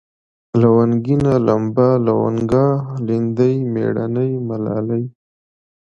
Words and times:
لونگينه، 0.61 1.33
لمبه، 1.47 1.87
لونگه، 2.05 2.65
ليندۍ، 3.05 3.55
مېړنۍ، 3.73 4.31
ملالۍ 4.47 5.03